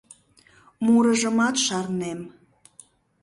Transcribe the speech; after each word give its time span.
Мурыжымат 0.85 1.55
шарнем. 1.65 2.19